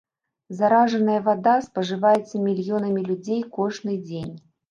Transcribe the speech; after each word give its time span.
Заражаная 0.59 1.17
вада 1.27 1.53
спажываецца 1.67 2.35
мільёнамі 2.47 3.01
людзей 3.09 3.41
кожны 3.59 3.93
дзень. 4.09 4.35